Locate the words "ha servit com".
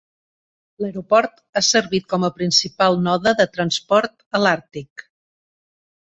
1.59-2.23